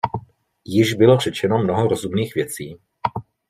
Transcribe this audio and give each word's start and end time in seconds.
Již 0.65 0.93
bylo 0.93 1.19
řečeno 1.19 1.57
mnoho 1.63 1.87
rozumných 1.87 2.35
věcí. 2.35 2.75